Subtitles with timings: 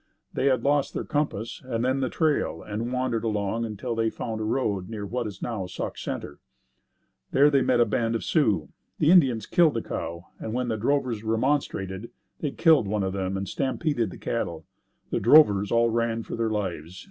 [0.33, 4.41] They had lost their compass and then the trail and wandered along until they found
[4.41, 6.39] a road near what is now Sauk Center.
[7.29, 8.69] There they met a band of Sioux.
[8.97, 12.09] The Indians killed a cow and when the drovers remonstrated,
[12.39, 14.65] they killed one of them and stampeded the cattle.
[15.11, 16.99] The drovers all ran for their lives.